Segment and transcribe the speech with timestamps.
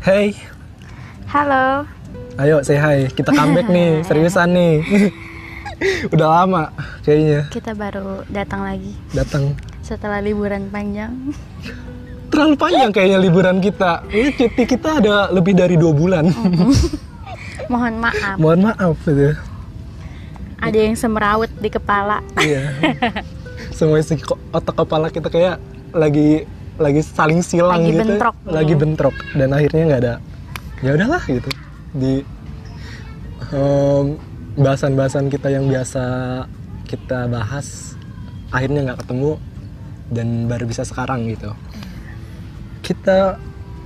[0.00, 0.32] Hey,
[1.28, 1.84] Halo,
[2.36, 3.06] ayo say hi.
[3.06, 4.74] Kita comeback nih, seriusan nih.
[6.12, 6.68] Udah lama
[7.00, 9.56] kayaknya kita baru datang lagi datang.
[9.80, 11.12] setelah liburan panjang.
[12.28, 14.04] Terlalu panjang kayaknya liburan kita.
[14.06, 16.28] Ini cuti kita ada lebih dari dua bulan.
[17.72, 19.32] Mohon maaf, Mohon maaf gitu.
[20.58, 22.20] ada yang semrawut di kepala.
[22.36, 22.76] Iya.
[23.72, 24.20] Semua isi
[24.50, 25.56] otak kepala kita kayak
[25.90, 26.44] lagi
[26.80, 28.00] lagi saling silang Lagi gitu.
[28.00, 28.34] bentrok.
[28.48, 30.14] Lagi bentrok dan akhirnya nggak ada.
[30.80, 31.50] Ya udahlah gitu.
[31.92, 32.24] Di
[33.52, 34.16] em,
[34.56, 36.02] bahasan-bahasan kita yang biasa
[36.88, 37.94] kita bahas
[38.50, 39.36] akhirnya nggak ketemu
[40.10, 41.52] dan baru bisa sekarang gitu.
[42.80, 43.36] Kita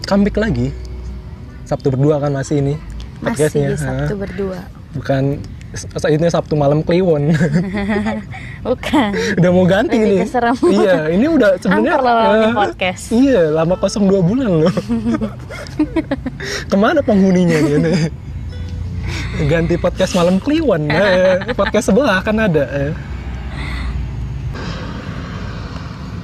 [0.06, 0.70] comeback lagi.
[1.64, 2.74] Sabtu berdua kan masih ini
[3.24, 3.68] Masih podcastnya.
[3.72, 4.60] di Sabtu berdua.
[4.94, 5.40] Bukan
[6.06, 7.34] ini Sabtu malam Kliwon.
[8.66, 9.10] Bukan.
[9.38, 10.20] udah mau ganti Lebih nih.
[10.24, 10.56] keserem.
[10.64, 13.02] Iya, ini udah sebenarnya eh, podcast.
[13.10, 14.74] Iya, lama kosong dua bulan loh.
[16.70, 18.08] Ke mana penghuninya nih?
[19.46, 20.86] Ganti podcast malam Kliwon.
[20.88, 22.64] Eh, podcast sebelah kan ada.
[22.70, 22.92] eh.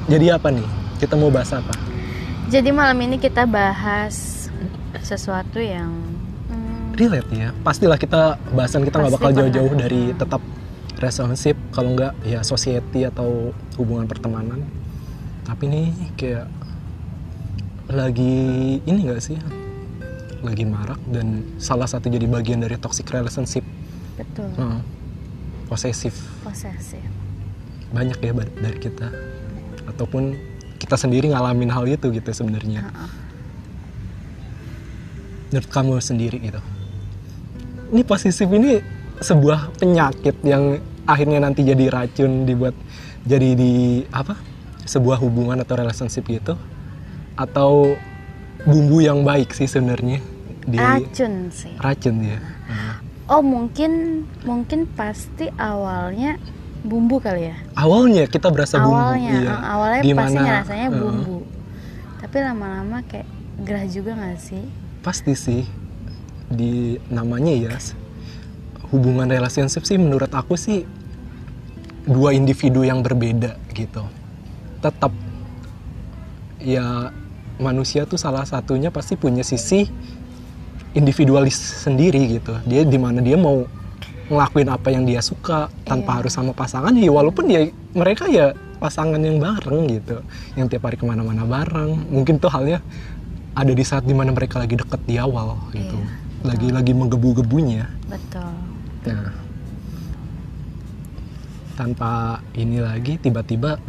[0.09, 0.67] Jadi apa nih?
[0.99, 1.75] Kita mau bahas apa?
[2.51, 4.47] Jadi malam ini kita bahas
[5.07, 6.10] sesuatu yang
[7.01, 7.49] Relate ya.
[7.65, 10.45] Pastilah kita bahasan kita nggak bakal jauh-jauh dari tetap
[11.01, 14.61] relationship kalau nggak ya society atau hubungan pertemanan.
[15.49, 15.89] Tapi nih
[16.21, 16.47] kayak
[17.89, 18.37] lagi
[18.85, 19.41] ini nggak sih?
[20.45, 23.65] Lagi marak dan salah satu jadi bagian dari toxic relationship.
[24.21, 24.81] betul Heeh.
[25.65, 26.13] posesif
[26.45, 27.01] posesif.
[27.89, 29.09] banyak ya dari kita
[29.89, 30.37] ataupun
[30.77, 32.85] kita sendiri ngalamin hal itu gitu sebenarnya.
[32.85, 33.11] Heeh.
[35.51, 36.61] menurut kamu sendiri gitu
[37.91, 38.79] ini posesif ini
[39.21, 42.73] sebuah penyakit yang akhirnya nanti jadi racun dibuat
[43.27, 44.39] jadi di apa
[44.89, 46.57] sebuah hubungan atau relationship gitu.
[47.37, 47.97] Atau
[48.65, 50.21] bumbu yang baik sih sebenarnya
[50.67, 51.73] di Racun sih.
[51.81, 52.39] racun ya.
[53.31, 56.37] Oh mungkin mungkin pasti awalnya
[56.81, 57.57] bumbu kali ya.
[57.77, 59.53] awalnya kita berasa bumbu awalnya iya.
[59.53, 61.39] eh, awalnya pasti ngerasanya eh, bumbu.
[62.21, 63.29] Tapi lama-lama kayak
[63.65, 64.65] gerah juga gak sih?
[65.01, 65.63] Pasti sih
[66.51, 67.79] di namanya ya
[68.91, 70.83] hubungan relationship sih menurut aku sih
[72.11, 74.03] dua individu yang berbeda gitu.
[74.83, 75.15] Tetap
[76.59, 77.15] ya
[77.63, 79.87] manusia tuh salah satunya pasti punya sisi
[80.93, 82.59] individualis sendiri gitu.
[82.67, 83.63] Dia di mana dia mau
[84.31, 86.19] ngelakuin apa yang dia suka tanpa Iya.
[86.23, 90.23] harus sama pasangan ya walaupun dia mereka ya pasangan yang bareng gitu
[90.55, 92.11] yang tiap hari ke mana-mana bareng.
[92.11, 92.83] Mungkin tuh halnya
[93.55, 95.99] ada di saat di mana mereka lagi deket di awal gitu.
[95.99, 97.85] Iya, lagi lagi menggebu-gebunya.
[98.09, 98.53] Betul.
[99.09, 99.33] Nah,
[101.77, 103.81] tanpa ini lagi tiba-tiba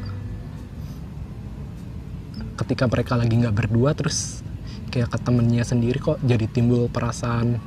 [2.56, 4.46] ketika mereka lagi nggak berdua terus
[4.92, 7.60] kayak ke temennya sendiri kok jadi timbul perasaan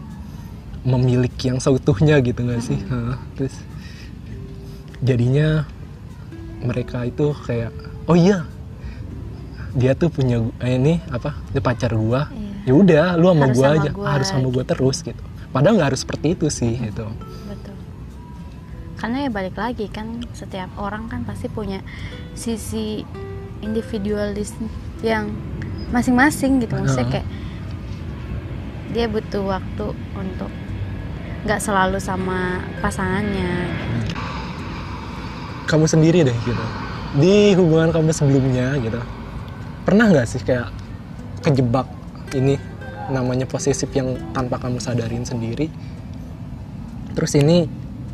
[0.84, 2.78] memiliki yang seutuhnya gitu nggak sih?
[2.92, 3.56] Hah, terus
[5.00, 5.64] jadinya
[6.64, 7.72] mereka itu kayak
[8.08, 8.48] oh iya
[9.76, 12.28] dia tuh punya eh, ini apa dia pacar gua.
[12.32, 12.43] Iya.
[12.64, 13.90] Ya udah lu sama sama aja.
[13.92, 14.06] gua.
[14.16, 15.22] harus sama gua terus gitu.
[15.54, 17.06] Padahal nggak harus seperti itu sih gitu.
[17.46, 17.76] Betul.
[18.98, 21.84] Karena ya balik lagi kan setiap orang kan pasti punya
[22.34, 23.06] sisi
[23.62, 24.56] individualis
[25.04, 25.30] yang
[25.94, 26.74] masing-masing gitu.
[26.74, 27.28] Maksudnya kayak
[28.90, 29.86] dia butuh waktu
[30.18, 30.50] untuk
[31.46, 33.70] nggak selalu sama pasangannya.
[35.70, 36.64] Kamu sendiri deh gitu.
[37.14, 38.98] Di hubungan kamu sebelumnya gitu
[39.84, 40.72] pernah nggak sih kayak
[41.44, 41.84] kejebak
[42.32, 42.56] ini
[43.12, 45.68] namanya posesif yang tanpa kamu sadarin sendiri.
[47.12, 47.68] Terus ini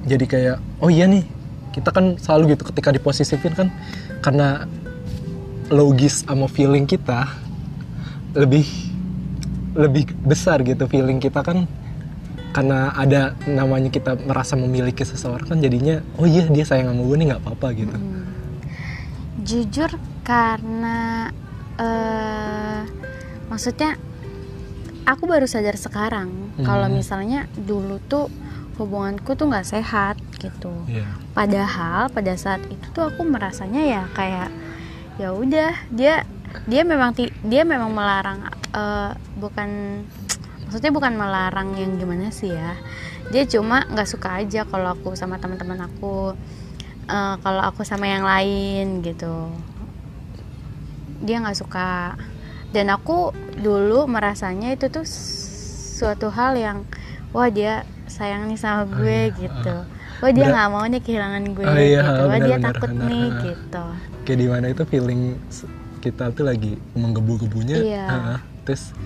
[0.05, 1.23] jadi kayak oh iya nih
[1.71, 3.69] kita kan selalu gitu ketika diposesifin kan
[4.25, 4.67] karena
[5.71, 7.31] logis sama feeling kita
[8.35, 8.67] lebih
[9.79, 11.71] lebih besar gitu feeling kita kan.
[12.51, 17.17] Karena ada namanya kita merasa memiliki seseorang kan jadinya oh iya dia sayang sama gue
[17.23, 17.95] nih nggak apa-apa gitu.
[17.95, 18.27] Hmm.
[19.47, 19.91] Jujur
[20.27, 21.31] karena
[21.79, 22.83] eh
[23.47, 23.95] maksudnya
[25.11, 26.31] aku baru sadar sekarang
[26.61, 26.97] kalau Hmm.
[26.97, 28.31] misalnya dulu tuh
[28.77, 30.73] hubunganku tuh nggak sehat gitu.
[30.87, 31.05] Iya.
[31.31, 34.49] Padahal pada saat itu tuh aku merasanya ya kayak
[35.17, 36.25] ya udah dia
[36.65, 38.41] dia memang ti- dia memang melarang
[38.73, 40.01] eh, bukan
[40.65, 42.79] maksudnya bukan melarang yang gimana sih ya
[43.29, 46.33] dia cuma nggak suka aja kalau aku sama teman-teman aku
[47.07, 49.51] eh, kalau aku sama yang lain gitu
[51.21, 52.17] dia nggak suka
[52.71, 55.07] dan aku dulu merasanya itu tuh
[56.01, 56.79] suatu hal yang
[57.35, 59.37] wah dia sayang nih sama gue iya.
[59.37, 59.77] gitu.
[60.21, 62.23] Wah dia nggak mau nih kehilangan gue Oh, iya, gitu.
[62.29, 63.45] Wah dia benar, takut benar, nih benar.
[63.49, 63.85] gitu.
[64.27, 65.23] Kayak di mana itu feeling
[66.01, 68.07] kita tuh lagi menggebu-gebunya Iya.
[68.65, 68.97] terus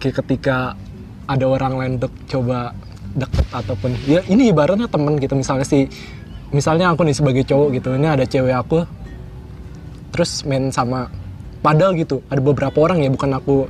[0.00, 0.72] kayak ketika
[1.28, 2.72] ada orang lain untuk coba
[3.12, 5.34] deket ataupun ya ini ibaratnya temen gitu.
[5.36, 5.88] Misalnya si
[6.52, 7.88] misalnya aku nih sebagai cowok gitu.
[7.96, 8.84] Ini ada cewek aku
[10.12, 11.08] terus main sama
[11.60, 13.66] padahal gitu ada beberapa orang ya bukan aku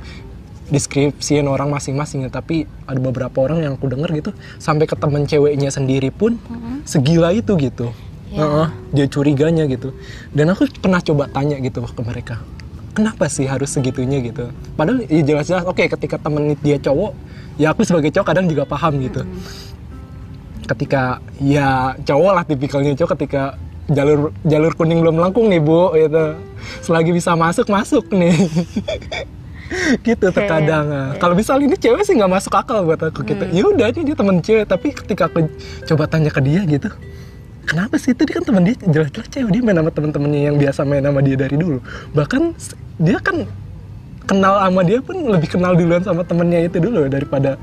[0.69, 4.31] deskripsiin orang masing-masing ya tapi ada beberapa orang yang aku denger gitu
[4.61, 6.37] sampai ke temen ceweknya sendiri pun
[6.85, 7.89] segila itu gitu.
[8.29, 8.45] Ya.
[8.45, 9.89] Heeh, dia curiganya gitu.
[10.29, 12.37] Dan aku pernah coba tanya gitu ke mereka
[12.99, 14.51] kenapa sih harus segitunya gitu?
[14.75, 17.15] Padahal ya jelas-jelas oke ketika temen dia cowok
[17.55, 19.23] ya aku sebagai cowok kadang juga paham gitu.
[20.67, 23.55] Ketika ya cowok lah tipikalnya cowok ketika
[23.89, 26.37] jalur jalur kuning belum melengkung nih bu gitu.
[26.85, 28.35] Selagi bisa masuk masuk nih.
[30.01, 31.13] Gitu terkadang nah.
[31.21, 33.45] kalau misalnya ini cewek sih nggak masuk akal buat aku gitu.
[33.53, 35.45] Ya udah ini dia temen cewek tapi ketika aku
[35.85, 36.89] coba tanya ke dia gitu
[37.69, 38.17] kenapa sih?
[38.17, 41.21] Itu dia kan teman dia jelas-jelas cewek dia main sama temen-temennya yang biasa main sama
[41.21, 41.77] dia dari dulu.
[42.17, 42.41] Bahkan
[42.97, 43.45] dia kan
[44.25, 47.61] kenal sama dia pun lebih kenal duluan sama temennya itu dulu daripada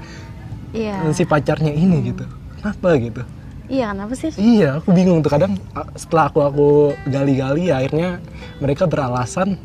[0.70, 1.10] Iya.
[1.10, 2.22] si pacarnya ini gitu.
[2.62, 3.22] Kenapa gitu
[3.66, 4.30] Iya, kenapa sih?
[4.34, 5.58] Iya, aku bingung tuh kadang
[5.94, 6.68] setelah aku aku
[7.06, 8.22] gali-gali ya, akhirnya
[8.58, 9.58] mereka beralasan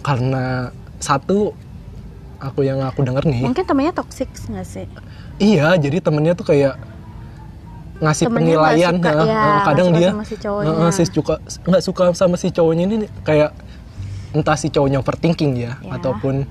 [0.00, 1.52] karena satu
[2.38, 4.86] aku yang aku denger nih, Mungkin temennya toxic nggak sih?
[5.38, 6.74] iya jadi temennya tuh kayak
[8.02, 10.72] ngasih Temennya penilaian, suka, nah, ya, nah, kadang dia sama si cowoknya.
[10.74, 11.34] uh, si suka
[11.70, 13.50] nggak suka sama si cowoknya ini kayak
[14.34, 16.00] entah si cowoknya overthinking ya, Ya.
[16.00, 16.42] ataupun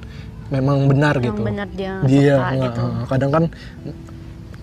[0.48, 1.42] memang benar Yang gitu.
[1.44, 2.84] benar dia dia suka nggak, gitu.
[3.12, 3.44] kadang kan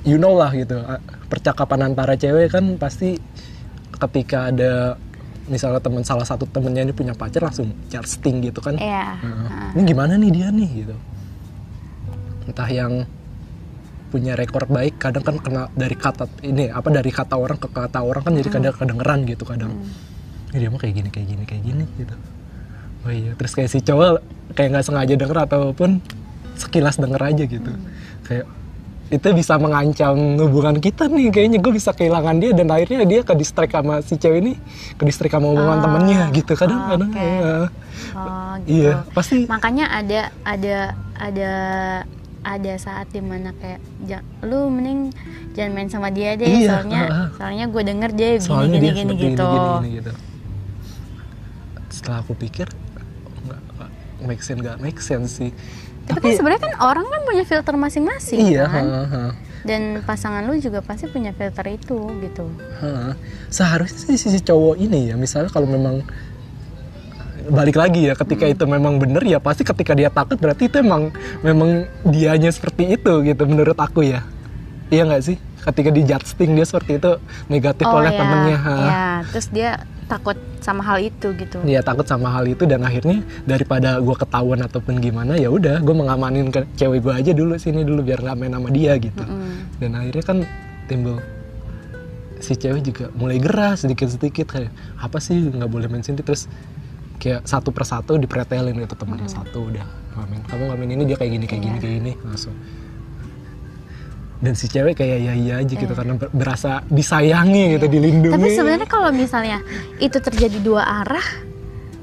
[0.04, 0.80] you know lah gitu
[1.28, 3.20] percakapan antara cewek kan pasti
[3.98, 4.96] ketika ada
[5.48, 7.72] misalnya teman salah satu temennya ini punya pacar langsung
[8.04, 8.76] sting gitu kan.
[8.76, 9.16] Iya.
[9.20, 9.68] Uh, Heeh.
[9.76, 10.96] ini gimana nih dia nih gitu.
[12.48, 12.92] Entah yang
[14.08, 18.00] punya rekor baik kadang kan kena dari kata ini apa dari kata orang ke kata
[18.00, 19.72] orang kan jadi kadang kedengeran gitu kadang.
[20.52, 22.14] "Ini dia mah kayak gini kayak gini kayak gini gitu.
[23.04, 24.24] Oh iya terus kayak si cowok
[24.56, 26.00] kayak nggak sengaja denger ataupun
[26.56, 27.72] sekilas denger aja gitu.
[28.24, 28.48] Kayak
[29.08, 33.32] itu bisa mengancam hubungan kita nih kayaknya gue bisa kehilangan dia dan akhirnya dia ke
[33.32, 34.52] distract sama si cewek ini
[34.94, 37.16] ke distract sama hubungan Ah, temennya gitu kadang-kadang oke.
[37.18, 37.54] iya.
[38.10, 38.70] Oh, gitu.
[38.70, 40.76] iya pasti Makanya ada ada
[41.14, 41.50] ada
[42.40, 45.08] ada saat di mana kayak "Ja- lu mending
[45.52, 47.28] jangan main sama dia deh Iya, soalnya heeh.
[47.34, 49.42] soalnya gue denger dia gini soalnya gini dia gini seperti gitu.
[49.42, 50.12] ini, gini, gini, gitu.
[51.88, 52.68] Setelah aku pikir
[53.40, 53.60] nggak
[54.22, 55.50] make sense nggak make sense sih.
[56.08, 58.84] Tapi, kan sebenarnya kan orang kan punya filter masing-masing iya, kan.
[58.88, 59.22] ha, ha,
[59.66, 62.46] Dan pasangan lu juga pasti punya filter itu gitu.
[62.80, 63.12] ha.
[63.52, 66.00] seharusnya sih sisi cowok ini ya misalnya kalau memang
[67.48, 68.54] balik lagi ya ketika Hmm.
[68.54, 71.08] itu memang bener ya pasti ketika dia takut berarti itu emang
[71.40, 74.20] memang dianya seperti itu gitu menurut aku ya
[74.92, 77.16] iya nggak sih ketika di judging dia seperti itu
[77.48, 78.74] negatif oleh ya, temennya ha.
[78.76, 79.08] ya.
[79.32, 79.70] Terus dia
[80.08, 81.60] takut sama hal itu gitu.
[81.62, 85.94] Dia takut sama hal itu dan akhirnya daripada gue ketahuan ataupun gimana ya udah gue
[85.94, 89.22] mengamanin ke cewek gue aja dulu sini dulu biar nggak main sama dia gitu.
[89.22, 89.52] Mm.
[89.78, 90.38] Dan akhirnya kan
[90.88, 91.16] timbul
[92.40, 96.46] si cewek juga mulai gerah sedikit sedikit kayak apa sih nggak boleh main sini terus
[97.18, 101.16] kayak satu persatu dipretelin gitu temennya satu udah nggak main kamu nggak main ini dia
[101.18, 101.82] kayak gini kayak gini Iya.
[101.82, 102.54] kayak gini langsung
[104.38, 108.38] dan si cewek kayak ya iya aja gitu karena ber- berasa disayangi gitu dilindungi Iya.
[108.38, 109.58] Tapi sebenarnya kalau misalnya
[109.98, 111.26] itu terjadi dua arah,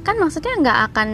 [0.01, 1.09] kan maksudnya nggak akan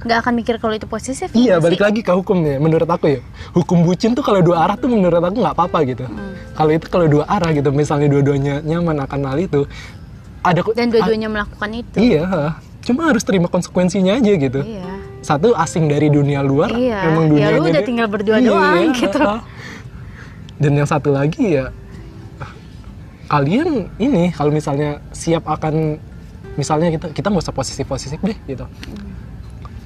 [0.00, 1.28] nggak akan mikir kalau itu posesif.
[1.30, 1.84] Iya, nggak balik sih?
[1.84, 2.56] lagi ke hukum nih.
[2.56, 3.20] Menurut aku ya,
[3.52, 6.08] hukum bucin tuh kalau dua arah tuh menurut aku nggak apa-apa gitu.
[6.08, 6.32] Hmm.
[6.56, 9.68] Kalau itu kalau dua arah gitu, misalnya dua-duanya nyaman akan hal itu,
[10.40, 11.96] ada Dan dua-duanya melakukan itu.
[12.00, 14.64] iya, cuma harus terima konsekuensinya aja gitu.
[14.64, 14.88] Iya.
[15.20, 19.20] Satu asing dari dunia luar, Iya, emang ya dunia lu udah tinggal berdua doang, gitu.
[20.60, 21.72] Dan yang satu lagi ya,
[23.32, 25.96] kalian ini kalau misalnya siap akan,
[26.60, 28.68] misalnya kita kita nggak usah posisi-posisi deh gitu.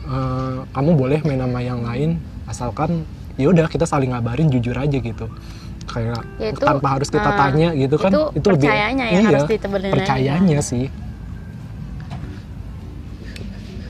[0.04, 3.08] Eh, kamu boleh main sama yang lain asalkan
[3.40, 5.32] ya udah kita saling ngabarin jujur aja gitu
[5.88, 9.88] kayak Ya itu, tanpa harus kita eh, tanya gitu kan itu percayanya ya, harus ditebalin
[9.88, 9.94] aja.
[9.96, 10.92] percayanya sih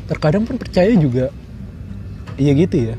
[0.06, 1.34] terkadang pun percaya juga
[2.38, 2.96] iya gitu ya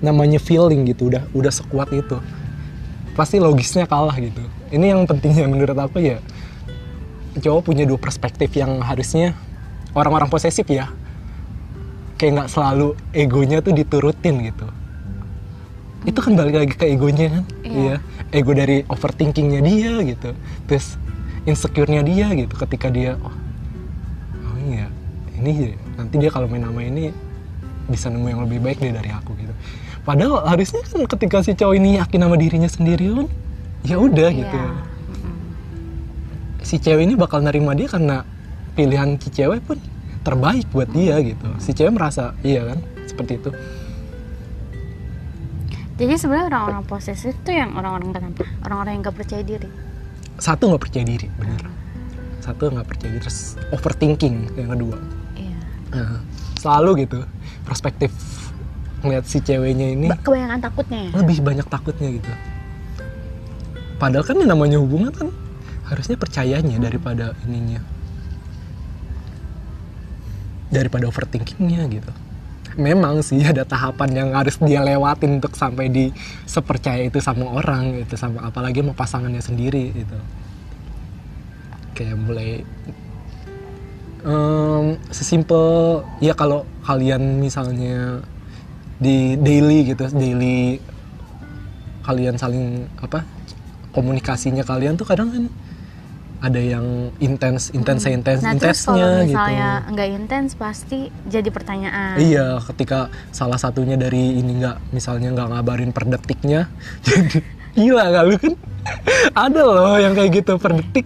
[0.00, 2.18] namanya feeling gitu udah udah sekuat itu.
[3.16, 4.40] Pasti logisnya kalah gitu.
[4.72, 6.18] Ini yang pentingnya menurut aku ya.
[7.36, 9.36] Cowok punya dua perspektif yang harusnya
[9.94, 10.90] orang-orang posesif ya.
[12.16, 14.66] Kayak nggak selalu egonya tuh diturutin gitu.
[16.08, 17.44] Itu kan balik lagi ke egonya kan?
[17.64, 17.96] Iya.
[18.30, 20.30] ego dari overthinkingnya dia gitu.
[20.70, 20.96] Terus
[21.48, 23.32] insecure-nya dia gitu ketika dia oh,
[24.44, 24.86] oh iya
[25.40, 27.12] ini nanti dia kalau main nama ini
[27.88, 29.54] bisa nemu yang lebih baik deh dari aku gitu
[30.00, 33.26] padahal harusnya kan ketika si cowok ini yakin sama dirinya sendiri kan
[33.82, 34.70] ya udah gitu Iya.
[36.60, 38.24] si cewek ini bakal nerima dia karena
[38.72, 39.76] pilihan si cewek pun
[40.20, 43.50] terbaik buat dia gitu si cewek merasa iya kan seperti itu
[45.96, 48.48] Jadi sebenarnya orang-orang posesif tuh yang orang-orang kenapa?
[48.64, 49.68] Orang-orang yang gak percaya diri.
[50.40, 51.60] satu nggak percaya diri bener
[52.40, 54.96] satu nggak percaya diri terus overthinking yang kedua
[55.36, 55.56] Iya.
[55.92, 56.24] Nah,
[56.56, 57.20] selalu gitu
[57.62, 58.08] perspektif
[59.00, 61.10] ngeliat si ceweknya ini Ba- Kebanyakan takutnya ya.
[61.16, 62.30] lebih banyak takutnya gitu.
[63.96, 65.28] Padahal kan yang namanya hubungan kan?
[65.84, 67.80] Harusnya percayanya daripada ininya.
[70.70, 72.12] Daripada overthinkingnya gitu.
[72.78, 76.14] Memang sih ada tahapan yang harus dia lewatin untuk sampai di
[76.46, 80.18] sepercaya itu sama orang gitu sama apalagi sama pasangannya sendiri gitu.
[81.98, 82.50] Kayak mulai
[84.22, 85.66] em, sesimpel
[86.22, 88.22] ya kalau kalian misalnya
[89.00, 90.76] di daily gitu daily
[92.02, 92.64] kalian saling
[92.96, 93.24] apa
[93.90, 95.44] komunikasinya kalian tuh kadang kan
[96.40, 96.84] ada yang
[97.18, 102.16] intens intens intens Nah terus kalau intensnya gitu misalnya nggak intens pasti jadi pertanyaan.
[102.16, 102.98] iya ketika
[103.30, 106.68] salah satunya dari ini nggak misalnya nggak ngabarin per detiknya
[107.06, 108.54] jadi gila nggak lu kan
[109.44, 111.04] ada loh yang kayak gitu per detik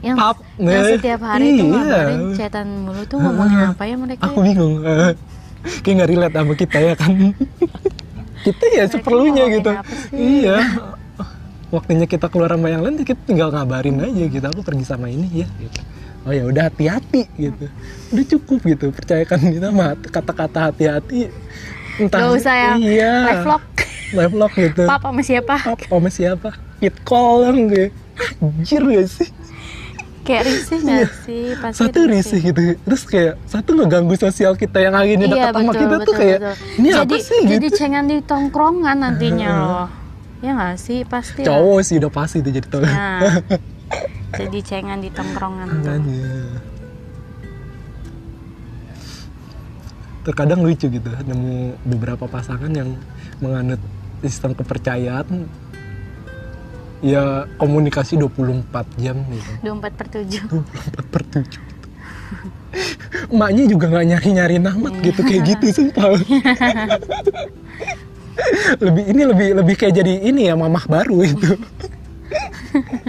[0.00, 1.76] Yang, Pap, yang setiap hari tuh Iya.
[1.76, 4.22] ngabarin chatan mulu tuh ngomongin apa ya mereka?
[4.24, 5.12] aku bingung Eh,
[5.82, 7.12] kayak nggak relate sama kita ya kan?
[8.40, 9.70] Kita ya seperlunya ngomongin gitu.
[10.16, 10.56] iya.
[11.68, 14.46] Waktunya kita keluar sama yang lain kita tinggal ngabarin aja gitu.
[14.48, 15.80] Aku pergi sama ini ya gitu.
[16.24, 17.68] Oh ya udah hati-hati gitu.
[18.08, 21.28] Udah cukup gitu percayakan kita sama kata-kata hati-hati.
[22.00, 23.64] Entah Gak usah yang iya, live vlog.
[24.16, 24.82] live vlog gitu.
[24.88, 25.54] Pap sama siapa?
[25.60, 26.48] Pap sama siapa?
[26.80, 27.92] Fit call gue
[28.40, 29.28] anjir gak sih
[30.20, 31.44] Kayak risih nggak sih?
[31.56, 31.88] Pasti Iya.
[31.88, 35.86] satu risih gitu terus kayak satu ngeganggu sosial kita yang akhirnya Iya dekat sama kita
[35.90, 36.54] betul tuh kayak betul.
[36.76, 39.88] ini jadi, apa sih Jadi gitu cengan di tongkrongan nantinya loh.
[40.40, 41.40] Ya nggak sih pasti.
[41.44, 41.48] lah.
[41.52, 42.80] cowok sih udah pasti tuh jadi tuh
[44.30, 45.68] Nah, jadi cengan di tongkrongan.
[50.20, 52.92] Terkadang lucu gitu, nemu beberapa pasangan yang
[53.40, 53.80] menganut
[54.20, 55.48] sistem kepercayaan
[57.00, 59.50] ya komunikasi 24 jam gitu.
[59.64, 61.88] 24 per 7 24 per 7 gitu.
[63.34, 66.14] Emaknya juga nggak nyari-nyari namat gitu kayak gitu sumpah.
[68.84, 71.50] lebih ini lebih lebih kayak jadi ini ya mamah baru itu.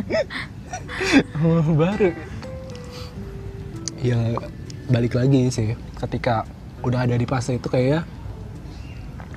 [1.43, 2.09] mamah baru.
[4.01, 4.17] Ya
[4.89, 6.47] balik lagi sih ketika
[6.81, 8.01] udah ada di fase itu kayak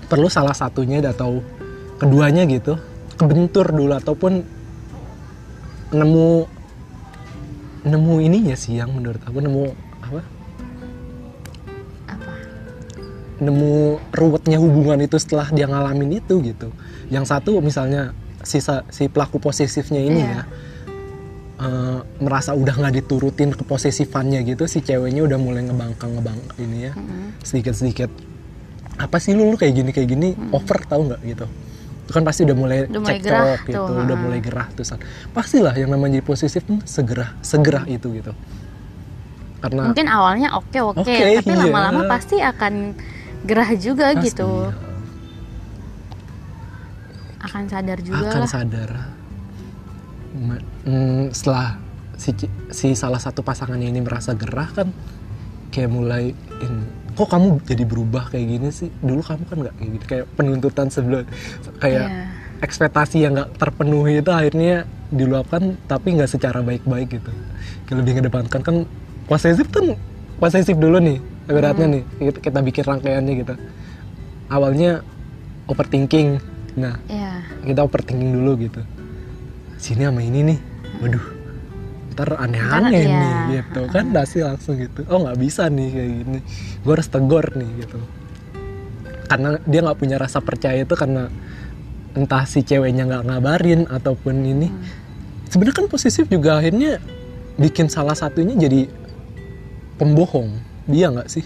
[0.09, 1.45] perlu salah satunya atau
[2.01, 2.81] keduanya gitu
[3.15, 4.43] kebentur dulu ataupun
[5.95, 6.29] nemu
[7.85, 9.65] nemu ininya sih yang menurut aku nemu
[10.01, 10.21] apa?
[12.11, 12.33] Apa?
[13.39, 16.71] nemu ruwetnya hubungan itu setelah dia ngalamin itu gitu.
[17.13, 20.33] Yang satu misalnya sisa si pelaku posesifnya ini Iya.
[20.33, 20.43] ya
[21.65, 26.93] eh, merasa udah nggak diturutin keposesifannya gitu si ceweknya udah mulai ngebangkang ngebangkang ini ya.
[26.93, 27.41] Mm-mm.
[27.41, 28.11] sedikit sedikit
[28.95, 31.21] apa sih lu, lu kayak gini kayak gini over tau nggak?
[31.25, 31.47] gitu
[32.05, 35.01] itu kan pasti udah mulai Udah mulai gerah gitu tuh, udah mulai gerah tuh San.
[35.33, 38.37] pastilah yang namanya jadi posesif tuh segera segera itu gitu
[39.65, 41.65] karena Mungkin awalnya oke oke, Oke, tapi iya.
[41.65, 42.93] lama-lama pasti akan
[43.49, 44.69] gerah juga pasti, gitu.
[47.41, 48.51] Akan sadar juga akan lah.
[48.51, 48.91] sadar
[50.35, 51.81] Ma- mm, setelah
[52.17, 52.33] si
[52.69, 54.93] si salah satu pasangannya ini merasa gerah kan
[55.71, 58.91] kayak mulai in- kok kamu jadi berubah kayak gini sih?
[58.99, 61.23] Dulu kamu kan nggak kayak gitu kayak penuntutan sebelum
[61.79, 62.27] kayak Iya.
[62.61, 67.31] ekspektasi yang nggak terpenuhi itu akhirnya diluapkan tapi nggak secara baik-baik gitu.
[67.87, 68.77] Kayak lebih ngedepankan kan
[69.25, 69.95] posesif kan
[70.37, 73.55] posesif dulu nih ibaratnya nih kita, kita bikin rangkaiannya gitu.
[74.49, 75.01] Awalnya
[75.67, 76.39] overthinking
[76.75, 77.47] nah Iya.
[77.63, 78.81] kita overthinking dulu gitu.
[79.79, 80.59] Sini sama ini nih
[80.99, 81.25] waduh
[82.15, 83.19] ntar aneh-aneh iya.
[83.19, 86.39] nih gitu kan pasti langsung gitu oh nggak bisa nih kayak gini
[86.81, 87.99] gue harus tegur nih gitu
[89.25, 91.27] karena dia nggak punya rasa percaya itu karena
[92.15, 94.81] entah si ceweknya nggak ngabarin ataupun ini Hmm.
[95.51, 97.03] sebenarnya kan posesif juga akhirnya
[97.55, 98.87] bikin salah satunya jadi
[99.97, 100.55] pembohong
[100.87, 101.43] dia nggak sih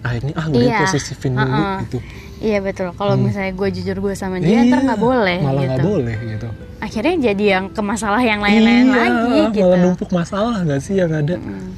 [0.00, 0.78] akhirnya ah gue Iya.
[0.80, 1.76] posesifin dulu Heeh.
[1.84, 1.98] gitu
[2.38, 2.88] Iya betul.
[2.92, 3.26] Kalau Hmm.
[3.26, 5.68] misalnya gue jujur gue sama dia, ntar Iya, nggak boleh malah gitu.
[5.68, 9.66] nggak boleh gitu Akhirnya jadi yang ke masalah yang lain-lain Iya, lagi gitu.
[9.66, 11.70] malah numpuk masalah nggak sih yang ada Mm.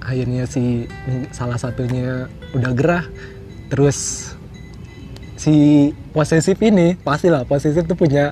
[0.00, 0.86] akhirnya si
[1.30, 3.04] salah satunya udah gerah
[3.66, 4.30] terus
[5.34, 5.54] si
[6.12, 8.30] posesif ini pastilah posesif tuh punya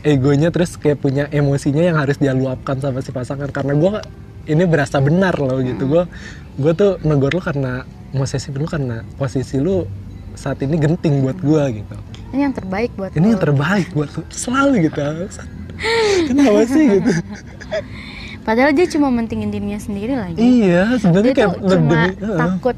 [0.00, 4.06] egonya terus kayak punya emosinya yang harus dia luapkan sama si pasangan karena gua
[4.46, 5.90] ini berasa benar loh gitu Hmm.
[5.90, 6.02] gua
[6.56, 7.82] gua tuh negor lu karena
[8.16, 9.84] posesif lu karena posisi lu
[10.32, 11.96] saat ini genting buat gua gitu
[12.28, 13.30] Ini yang terbaik buat ini lo.
[13.30, 15.00] yang terbaik buat lu selalu gitu
[16.26, 17.12] kenapa sih gitu
[18.42, 20.38] Padahal dia cuma mentingin dirinya sendiri lagi.
[20.38, 22.38] iya sebenarnya kayak cuma heeh.
[22.38, 22.76] takut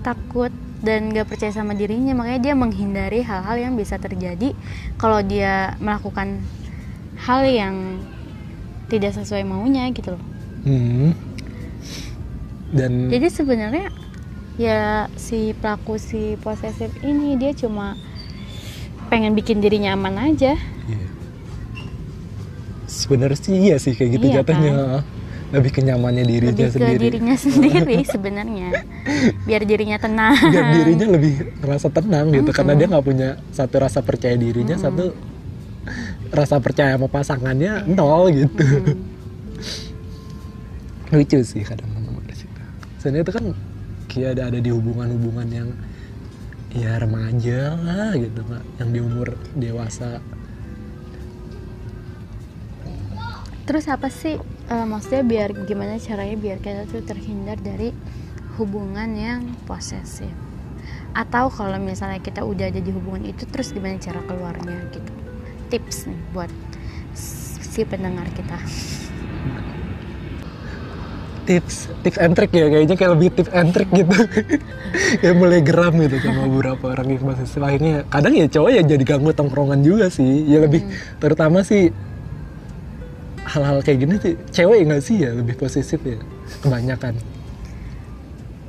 [0.00, 4.52] takut dan gak percaya sama dirinya makanya dia menghindari hal-hal yang bisa terjadi
[4.94, 6.38] kalau dia melakukan
[7.18, 7.98] hal yang
[8.86, 10.24] tidak sesuai maunya gitu loh
[10.62, 11.12] Hmm.
[12.70, 13.92] Dan jadi sebenarnya
[14.54, 17.94] ya si pelaku si posesif ini dia cuma
[19.06, 21.06] pengen bikin dirinya aman aja Iya.
[22.84, 24.72] Sebenarnya sih iya sih kayak gitu Iya jatuhnya.
[25.50, 26.98] Lebih kenyamannya dirinya lebih ke sendiri.
[26.98, 28.68] dirinya sendiri sebenarnya
[29.46, 31.32] biar dirinya tenang Biar dirinya lebih
[31.62, 35.14] merasa tenang gitu karena dia nggak punya satu rasa percaya dirinya, satu
[36.28, 38.60] rasa percaya sama pasangannya nol gitu.
[41.14, 42.60] Lucu sih kadang nemu di situ.
[42.98, 43.44] Sebenarnya itu kan
[44.14, 45.68] kayak ada ada di hubungan-hubungan yang
[46.70, 50.22] ya remaja lah gitu pak, yang di umur dewasa
[53.64, 57.96] Terus apa sih eh, maksudnya biar gimana caranya biar kita tuh terhindar dari
[58.60, 60.30] hubungan yang posesif?
[61.16, 65.12] Atau kalau misalnya kita udah ada di hubungan itu terus gimana cara keluarnya gitu?
[65.72, 66.52] Tips nih buat
[67.16, 68.60] si pendengar kita.
[71.44, 74.16] Tips tips and trick ya kayaknya kayak lebih tips and trick gitu
[75.20, 79.04] kayak mulai geram gitu sama beberapa orang yang masih akhirnya kadang ya cowok ya jadi
[79.04, 80.82] ganggu tongkrongan juga sih ya lebih
[81.16, 81.92] terutama sih
[83.44, 86.16] hal-hal kayak gini sih cewek nggak sih ya lebih posesif ya
[86.60, 87.14] kebanyakan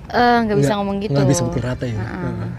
[0.05, 1.11] Eh nggak bisa ngomong gitu.
[1.11, 2.49] nggak bisa pukul rata ya Heeh.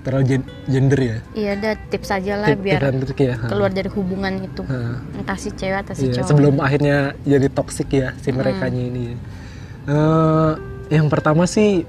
[0.00, 3.90] terlalu gen- gender ya Iya, ada tips aja lah Tip- biar trick ya keluar dari
[3.92, 4.62] hubungan itu.
[4.64, 4.96] Heeh.
[5.14, 6.26] Entah si cewek atau si Iya, cowok.
[6.26, 9.14] sebelum akhirnya jadi toksik ya si mereka ini.
[9.88, 10.52] Eh,
[10.92, 11.86] yang pertama sih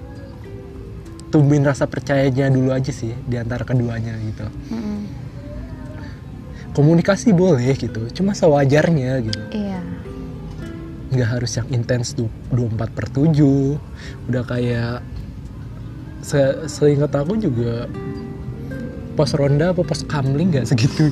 [1.32, 4.46] tumbuhin rasa percayanya dulu aja sih di antara keduanya gitu.
[4.72, 5.00] Mm-mm.
[6.72, 9.44] Komunikasi boleh gitu, cuma sewajarnya gitu.
[9.52, 9.80] Iya.
[11.12, 13.76] Nggak harus yang intens du- 24 per 7.
[14.32, 15.04] Udah kayak
[16.24, 17.90] se seingat aku juga
[19.20, 21.12] pos ronda apa pos kamling nggak segitu.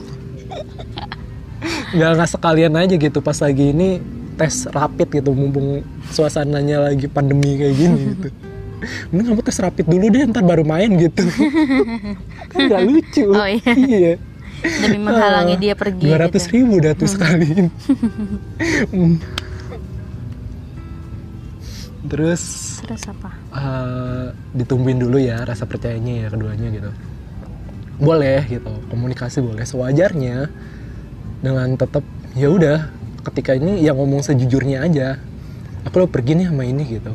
[1.96, 4.00] nggak nggak sekalian aja gitu pas lagi ini
[4.40, 8.30] tes rapid gitu mumpung suasananya lagi pandemi kayak gini gitu
[9.12, 11.24] mending kamu tes rapid dulu deh ntar baru main gitu
[12.52, 13.74] kan nggak lucu Oh, iya.
[13.76, 14.14] iya
[14.60, 16.04] Demi menghalangi dia pergi.
[16.04, 16.54] dua ratus gitu.
[16.58, 17.48] ribu dah tuh sekali
[18.90, 19.16] Hmm.
[22.06, 22.42] terus
[22.80, 23.30] Terus apa?
[23.52, 26.92] eh, ditumbuhin dulu ya rasa percayanya ya keduanya gitu
[28.00, 30.48] boleh gitu komunikasi boleh sewajarnya
[31.40, 32.88] dengan tetap ya udah
[33.28, 35.20] ketika ini yang ngomong sejujurnya aja
[35.84, 37.14] aku lo pergi nih sama ini gitu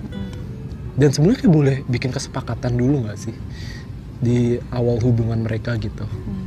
[0.95, 3.35] dan sebenarnya kayak boleh bikin kesepakatan dulu nggak sih
[4.19, 6.47] di awal hubungan mereka gitu Hmm.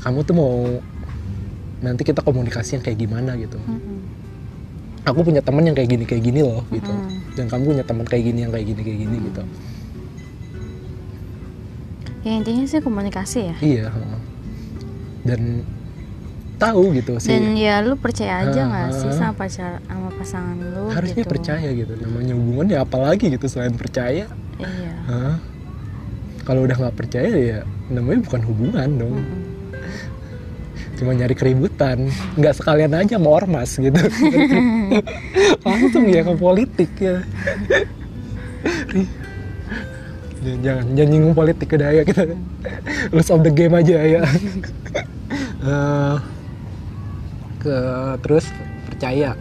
[0.00, 0.52] kamu tuh mau
[1.80, 3.98] nanti kita komunikasi yang kayak gimana gitu Mm-mm.
[5.02, 7.08] aku punya teman yang kayak gini kayak gini loh gitu Mm.
[7.36, 9.42] dan kamu punya teman kayak gini yang kayak gini kayak gini gitu
[12.20, 13.56] Ya intinya sih komunikasi ya.
[13.64, 13.88] Iya.
[15.24, 15.64] Dan
[16.60, 17.32] tahu gitu sih.
[17.32, 18.94] Dan ya lu percaya aja nggak Ah.
[18.94, 21.32] sih sama pacar sama pasangan lu Harusnya gitu.
[21.32, 21.92] percaya gitu.
[21.96, 24.28] Namanya hubungan ya apalagi gitu selain percaya.
[24.56, 24.94] Iya.
[26.40, 29.14] Kalau udah nggak percaya ya namanya bukan hubungan dong.
[29.16, 29.48] Mm-mm.
[30.94, 32.06] Cuma nyari keributan.
[32.34, 33.96] Nggak sekalian aja mau ormas gitu.
[35.64, 37.24] Langsung ya ke politik ya.
[40.40, 42.22] Jangan, jangan, jangan nyinggung politik udah ya kita
[43.10, 44.20] rules of the game aja ya.
[45.60, 46.16] Eh,
[47.60, 47.76] ke
[48.24, 48.48] terus
[48.88, 49.36] percaya.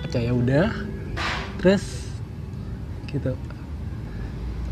[0.00, 0.68] Percaya udah
[1.60, 2.08] terus
[3.12, 3.36] gitu.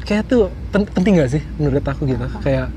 [0.08, 2.24] Kayak tuh pen- penting gak sih menurut aku gitu?
[2.40, 2.72] Kayak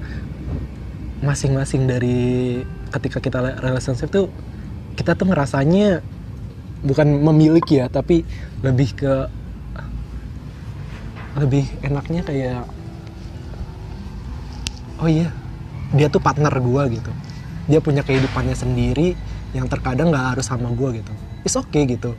[1.24, 2.60] masing-masing dari
[2.92, 4.28] ketika kita relationship tuh
[5.00, 6.04] kita tuh ngerasanya
[6.84, 8.26] bukan memiliki ya tapi
[8.66, 9.14] lebih ke
[11.40, 12.68] lebih enaknya kayak
[15.00, 15.32] oh iya
[15.96, 17.12] dia tuh partner gua gitu.
[17.70, 19.16] Dia punya kehidupannya sendiri
[19.52, 21.12] yang terkadang nggak harus sama gua gitu.
[21.44, 22.16] It's okay gitu.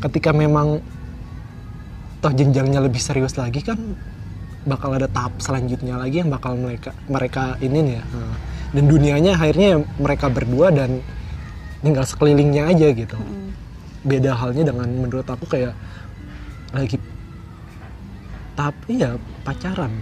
[0.00, 0.84] Ketika memang
[2.20, 3.76] toh jenjangnya lebih serius lagi kan
[4.64, 8.04] bakal ada tahap selanjutnya lagi yang bakal mereka mereka ini ya.
[8.04, 8.36] Nah,
[8.74, 11.04] dan dunianya akhirnya mereka berdua dan
[11.84, 13.16] tinggal sekelilingnya aja gitu.
[14.04, 15.76] Beda halnya dengan menurut aku kayak
[16.72, 16.96] lagi
[18.54, 19.92] tapi ya pacaran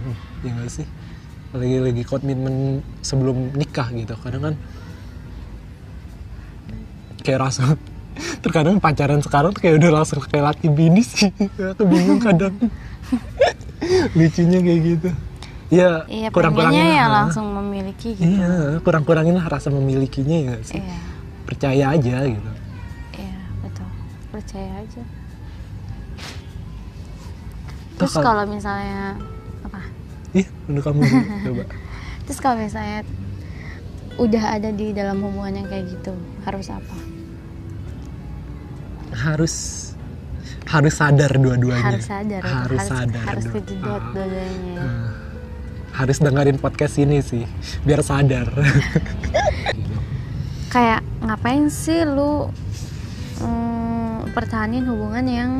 [0.47, 0.87] ya nggak sih?
[1.53, 4.15] Lagi lagi komitmen sebelum nikah gitu.
[4.23, 4.55] Kadang kan
[7.23, 7.73] kayak rasa
[8.43, 11.31] terkadang pacaran sekarang tuh kayak udah langsung kayak laki bini sih
[11.71, 12.53] aku bingung kadang
[14.17, 15.09] lucunya kayak gitu
[15.69, 17.11] ya Iya, kurang-kurangin pengennya ya lah.
[17.25, 18.23] langsung memiliki gitu.
[18.29, 20.97] iya kurang-kurangin lah rasa memilikinya ya sih Iya,
[21.43, 22.51] percaya aja gitu
[23.15, 23.87] iya, betul.
[24.29, 25.03] Percaya aja.
[27.93, 29.17] Terus kalau- misalnya
[29.63, 29.81] apa?
[30.33, 31.63] ih menurut kamu dulu coba
[32.23, 32.99] terus kalau misalnya
[34.15, 36.97] udah ada di dalam hubungan yang kayak gitu harus apa
[39.15, 39.79] harus
[40.65, 41.83] harus sadar dua-duanya.
[41.91, 42.47] Harus sadar itu.
[42.49, 44.79] harus, sadar harus dua- kejedot dua-duanya.
[44.79, 45.09] Ah.
[45.93, 47.45] harus dengerin podcast ini sih
[47.81, 48.49] biar sadar.
[50.69, 52.49] Kayak ngapain sih lu
[53.37, 55.51] mm, pertahanin hubungan yang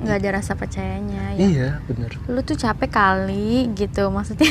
[0.00, 1.38] nggak ada rasa percayanya ya?
[1.38, 2.10] Iya bener.
[2.24, 4.48] Lu tuh capek kali gitu maksudnya.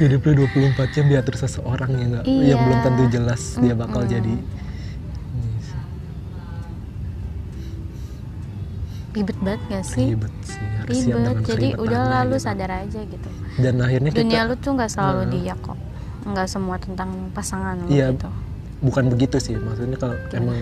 [0.00, 2.24] Hidup lu 24 jam diatur seseorang yang nggak?
[2.24, 2.54] Yang Iya.
[2.56, 4.34] belum tentu jelas dia bakal jadi
[9.18, 10.06] ribet banget gak sih?
[10.14, 12.46] Ribet sih harus ribet jadi udah lalu gitu.
[12.46, 13.28] sadar aja gitu.
[13.58, 15.30] Dan akhirnya kita dunia lu tuh nggak selalu Nah.
[15.34, 15.78] dia kok.
[16.22, 18.14] Nggak semua tentang pasangan lu Iya.
[18.14, 18.30] gitu.
[18.78, 19.58] bukan begitu sih.
[19.58, 20.54] Maksudnya kalau emang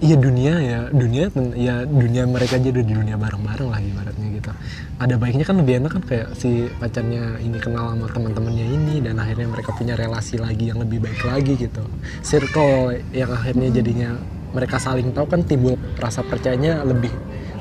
[0.00, 0.80] iya dunia ya.
[0.88, 4.50] Dunia ya dunia mereka aja udah di dunia bareng-bareng lah ibaratnya gitu.
[4.96, 9.20] Ada baiknya kan lebih enak kan kayak si pacarnya ini kenal sama teman-temannya ini dan
[9.20, 11.84] akhirnya mereka punya relasi lagi yang lebih baik lagi gitu.
[12.24, 14.10] Circle yang akhirnya jadinya
[14.56, 17.12] mereka saling tahu kan timbul rasa percayanya lebih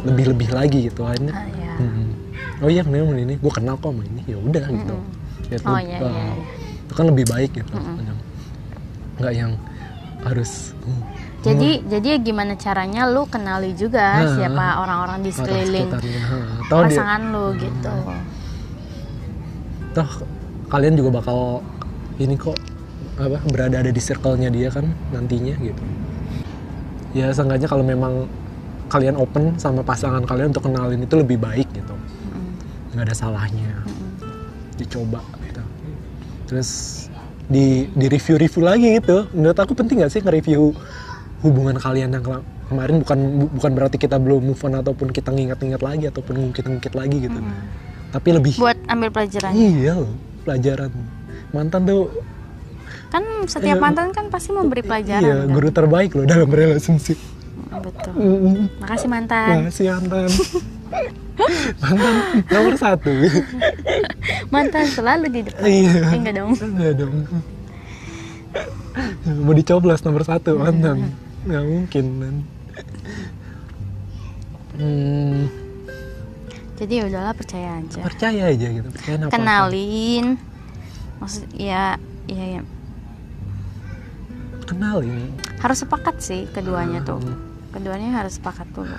[0.01, 1.73] lebih lebih lagi gitu akhirnya ah, ya.
[1.75, 2.07] hmm,
[2.63, 4.95] oh iya memang ini gue kenal kok sama ini ya udah gitu
[5.45, 6.33] Ya, Oh, itu, iya, uh, iya, iya.
[6.81, 8.01] itu kan lebih baik gitu Mm-mm.
[8.01, 8.21] Yang-
[9.15, 9.51] nggak yang
[10.23, 11.01] harus hmm,
[11.39, 14.33] jadi jadi gimana caranya lu kenali juga Ah.
[14.33, 16.01] siapa orang-orang di sekeliling ha.
[16.65, 17.93] Tahu dia- pasangan lu gitu
[19.93, 20.09] toh
[20.67, 21.61] kalian juga bakal
[22.17, 22.57] ini kok
[23.15, 25.83] apa berada ada di circle-nya dia kan nantinya gitu
[27.15, 28.27] ya seenggaknya kalau memang
[28.91, 31.95] kalian open sama pasangan kalian untuk kenalin itu lebih baik gitu.
[32.91, 33.71] Nggak ada salahnya.
[33.87, 34.11] Mm-mm.
[34.75, 35.63] dicoba gitu.
[36.51, 36.69] Terus
[37.47, 39.31] di di review review lagi gitu.
[39.31, 40.75] Menurut aku penting nggak sih nge-review
[41.39, 42.25] hubungan kalian yang
[42.67, 46.93] kemarin bukan bu- bukan berarti kita belum move on ataupun kita nginget-nginget lagi ataupun ngungkit-ngungkit
[46.97, 47.39] lagi gitu.
[47.39, 47.63] Mm-mm.
[48.11, 50.11] tapi lebih buat ambil pelajaran iya loh
[50.43, 50.91] pelajaran.
[51.53, 52.09] Mantan tuh
[53.15, 53.81] kan setiap Iya.
[53.81, 55.47] mantan kan pasti memberi pelajaran iya kan?
[55.49, 57.15] guru terbaik loh dalam relationship
[57.71, 60.27] betul Mm, makasih mantan makasih mantan
[61.81, 63.11] mantan nomor satu
[64.53, 67.15] mantan selalu di depan iya Eh, enggak dong Enggak dong.
[69.37, 71.11] Mau dicoblos nomor satu mantan.
[71.43, 72.35] Nggak mungkin kan.
[74.75, 75.47] Hmm,
[76.75, 78.87] jadi ya udahlah percaya aja percaya aja gitu.
[78.89, 80.35] Percaya apa kenalin
[81.17, 82.61] maksud ya ya, ya.
[84.65, 85.29] Kenalin.
[85.61, 87.37] harus sepakat sih keduanya tuh Hmm,
[87.73, 88.97] keduanya harus sepakat dulu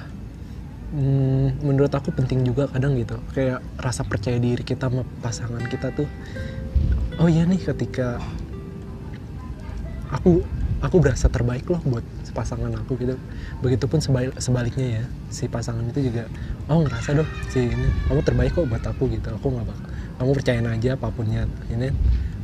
[0.95, 3.19] hmm, menurut aku penting juga kadang gitu.
[3.35, 6.09] Kayak rasa percaya diri kita sama pasangan kita tuh.
[7.17, 8.21] Oh iya nih ketika
[10.13, 10.45] aku
[10.85, 12.05] aku berasa terbaik loh buat
[12.37, 13.17] pasangan aku gitu.
[13.65, 16.29] Begitupun sebalik, sebaliknya ya si pasangan itu juga
[16.69, 19.29] oh ngerasa dong si ini kamu terbaik kok buat aku gitu.
[19.41, 21.89] Aku nggak bakal kamu percayain aja apapunnya ini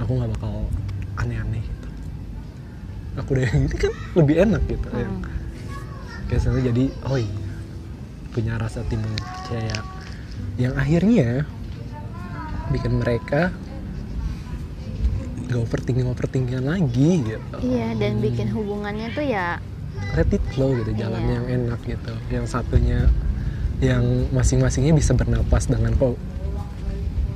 [0.00, 0.66] aku nggak bakal
[1.20, 1.64] aneh-aneh.
[3.20, 5.04] Aku udah yang ini kan lebih enak gitu ya.
[5.04, 5.22] Hmm.
[6.30, 7.42] Kayak sebenarnya jadi oh iya
[8.32, 9.76] punya rasa timbul percaya
[10.56, 11.44] yang akhirnya
[12.72, 13.52] bikin mereka
[15.52, 19.60] gak overthinking overthinkingan lagi gitu iya dan bikin hubungannya tuh ya
[20.16, 21.32] let it flow gitu jalan Iya.
[21.36, 23.12] yang enak gitu yang satunya
[23.84, 26.16] yang masing-masingnya bisa bernapas dengan kok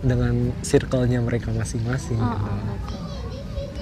[0.00, 2.48] dengan circle-nya mereka masing-masing oh, gitu.
[2.48, 3.05] oh, betul.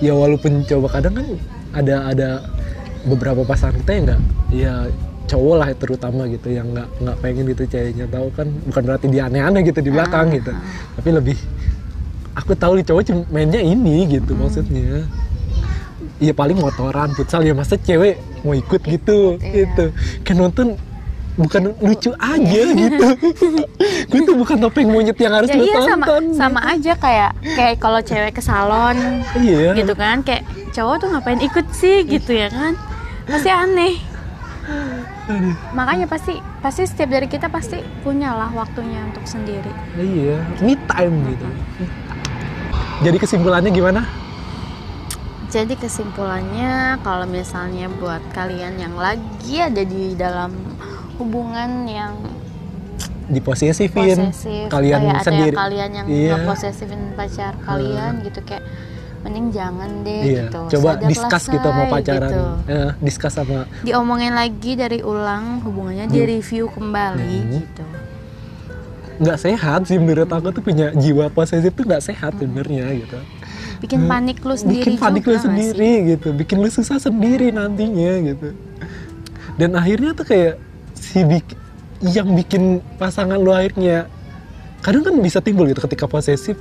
[0.03, 1.27] Ya walaupun coba kadang kan
[1.75, 2.29] ada ada
[3.05, 4.21] beberapa pasangan kita yang nggak
[4.55, 4.75] ya
[5.25, 9.23] cowok lah terutama gitu yang nggak nggak pengen gitu ceweknya tahu kan bukan berarti dia
[9.29, 10.61] aneh-aneh gitu di belakang Ah, gitu ah.
[11.01, 11.37] tapi lebih
[12.37, 13.03] aku tahu nih cowok
[13.33, 14.47] mainnya ini gitu Hmm.
[14.47, 15.07] maksudnya
[16.23, 19.67] Iya paling motoran futsal ya masa cewek mau ikut gitu iya.
[19.67, 19.91] gitu
[20.23, 20.79] kan nonton
[21.35, 23.07] bukan lucu aja gitu.
[24.11, 27.77] Gue tuh bukan topeng monyet yang harus ya lu iya sama sama aja kayak kayak
[27.83, 29.75] kalau cewek ke salon iya.
[29.75, 32.79] gitu kan kayak cowok tuh ngapain ikut sih gitu ya kan?
[33.27, 33.99] Pasti aneh.
[35.77, 39.73] Makanya pasti pasti setiap dari kita pasti punyalah waktunya untuk sendiri.
[39.99, 41.47] Iya, me time gitu.
[43.05, 44.03] Jadi kesimpulannya gimana?
[45.55, 50.51] jadi kesimpulannya kalau misalnya buat kalian yang lagi ada di dalam
[51.17, 52.15] hubungan yang
[53.25, 54.21] Diposesifin.
[54.21, 55.49] posesif kalian kayak ada sendiri.
[55.49, 56.35] yang kalian yang Iya.
[56.37, 58.65] ngeposesifin pacar kalian gitu kayak
[59.25, 62.29] mending jangan deh Iya, gitu coba Sadarlah, discuss gitu say, pacaran.
[62.29, 62.45] gitu.
[62.69, 67.53] Eh, discuss sama diomongin lagi dari ulang hubungannya di review kembali Hmm.
[67.55, 67.85] gitu
[69.15, 73.17] nggak sehat sih menurut aku tuh punya jiwa posesif tuh nggak sehat sebenarnya gitu.
[73.81, 75.49] bikin panik lu sendiri bikin panik juga lu nggak sih?
[75.71, 78.49] sendiri gitu, bikin lu susah sendiri nantinya gitu.
[79.55, 80.57] Dan akhirnya tuh kayak
[81.05, 81.57] si bik-
[82.03, 82.63] yang bikin
[82.95, 84.09] pasangan lu akhirnya
[84.81, 86.57] kadang kan bisa timbul gitu ketika posesif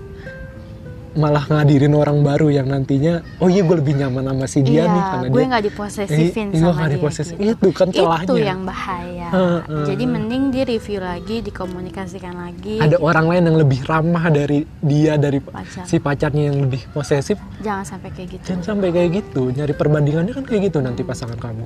[1.13, 4.83] malah ngadirin orang baru yang nantinya oh iya gue lebih nyaman sama si dia iya,
[4.87, 7.35] nih karena gue dia nggak diposesifin Eh, iya, sama dia diposesif.
[7.35, 7.53] gitu.
[7.53, 8.25] Itu kan celahnya.
[8.25, 9.85] itu yang bahaya Heeh.
[9.85, 15.13] jadi mending di review lagi dikomunikasikan lagi ada orang lain yang lebih ramah dari dia
[15.15, 15.85] dari Pacar.
[15.85, 20.33] si pacarnya yang lebih posesif jangan sampai kayak gitu jangan sampai kayak gitu nyari perbandingannya
[20.33, 21.65] kan kayak gitu nanti pasangan kamu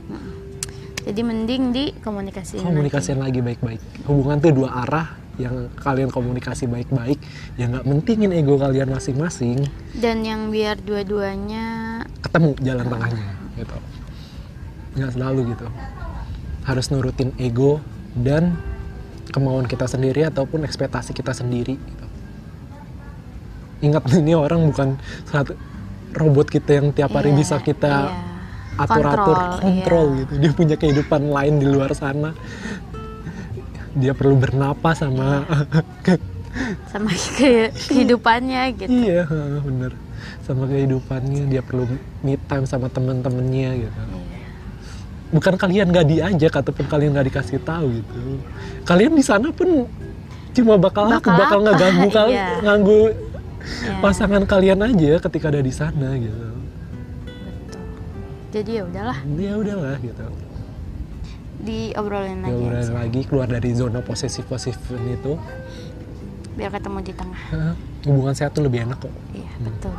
[1.07, 3.79] jadi mending dikomunikasiin komunikasiin lagi baik-baik.
[4.03, 5.07] Hubungan tuh dua arah
[5.39, 7.21] yang kalian komunikasi baik-baik
[7.55, 9.63] ya nggak mentingin ego kalian masing-masing.
[9.95, 13.77] Dan yang biar dua-duanya ketemu jalan tengahnya gitu.
[14.99, 15.67] Nggak selalu gitu.
[16.67, 17.79] Harus nurutin ego
[18.11, 18.59] dan
[19.31, 22.05] kemauan kita sendiri ataupun ekspektasi kita sendiri gitu.
[23.77, 24.97] ingat ini orang bukan
[25.29, 25.53] satu
[26.17, 28.36] robot kita yang tiap hari Iya, bisa kita iya.
[28.77, 30.19] Atur-atur Kontrol, kontrol iya.
[30.19, 30.33] gitu.
[30.37, 32.31] Dia punya kehidupan lain di luar sana.
[33.93, 35.41] Dia perlu bernapas sama
[36.91, 38.89] sama ke- kehidupannya gitu.
[38.89, 39.25] Iya
[39.59, 39.91] bener.
[40.41, 41.89] Sama kehidupannya dia perlu
[42.21, 43.99] me time sama temen-temennya gitu.
[43.99, 44.25] Iya.
[45.27, 48.39] bukan kalian gak diajak ataupun kalian gak dikasih tahu gitu.
[48.83, 49.83] Kalian di sana pun
[50.55, 51.65] cuma bakal aku Bakal bakal apa?
[51.67, 52.47] ngeganggu kali Iya.
[52.63, 53.01] nganggu
[53.67, 56.47] Iya, pasangan kalian aja ketika ada di sana gitu
[58.49, 59.17] jadi ya udahlah.
[59.33, 60.23] Ya udahlah gitu.
[61.57, 62.93] Diobrolin lagi aja.
[62.93, 65.33] lagi keluar dari zona posesif posesif itu
[66.53, 67.41] biar ketemu di tengah.
[68.03, 69.13] Hubungan sehat tuh lebih enak kok.
[69.31, 69.65] Iya Hmm.
[69.65, 69.95] betul.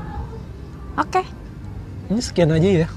[0.96, 1.22] Oke.
[2.08, 2.88] Ini sekian aja ya.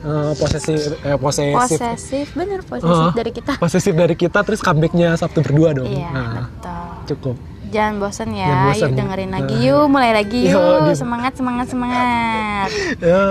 [0.00, 1.54] Eh, posesif eh, posesif.
[1.54, 3.12] Posesif bener posesif Oh.
[3.12, 3.52] dari kita.
[3.56, 5.86] posesif dari kita terus comebacknya Sabtu berdua dong.
[5.86, 6.88] Iya nah betul.
[7.10, 7.36] cukup
[7.70, 8.82] jangan bosan ya Jangan bosan.
[8.82, 9.62] yuk dengerin lagi Nah.
[9.62, 13.22] yuk mulai lagi yuk di- semangat semangat semangat ya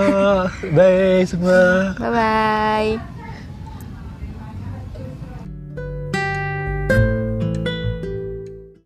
[0.70, 1.62] bye semua
[1.94, 3.19] bye bye